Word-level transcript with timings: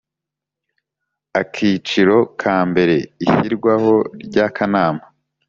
Akiciro 1.41 2.17
ka 2.41 2.57
mbere 2.69 2.95
Ishyirwaho 3.25 3.93
ry 4.23 4.35
Akanama 4.47 5.03